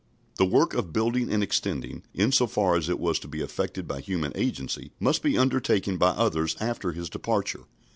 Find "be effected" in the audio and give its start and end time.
3.27-3.87